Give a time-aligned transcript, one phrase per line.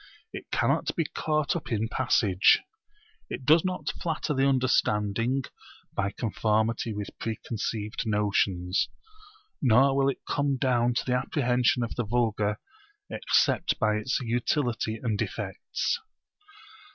[0.33, 2.63] It cannot be caught up in passage.
[3.29, 5.43] It does not flatter the understanding
[5.93, 8.89] by conformity with preconceived notions.
[9.61, 12.57] Nor will it come down to the apprehension of the vulgar
[13.11, 15.99] except by its utility and effects.